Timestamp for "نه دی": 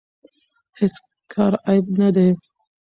1.99-2.27